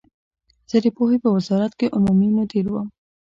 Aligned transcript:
زه 0.69 0.77
د 0.83 0.87
پوهنې 0.95 1.17
په 1.23 1.29
وزارت 1.35 1.73
کې 1.79 1.93
عمومي 1.95 2.29
مدیر 2.37 2.65
وم. 2.69 2.87